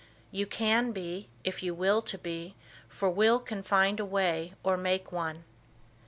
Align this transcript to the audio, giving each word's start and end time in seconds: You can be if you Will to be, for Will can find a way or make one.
You 0.31 0.47
can 0.47 0.93
be 0.93 1.29
if 1.43 1.61
you 1.61 1.75
Will 1.75 2.01
to 2.01 2.17
be, 2.17 2.55
for 2.89 3.07
Will 3.11 3.37
can 3.37 3.61
find 3.61 3.99
a 3.99 4.03
way 4.05 4.55
or 4.63 4.75
make 4.75 5.11
one. 5.11 5.43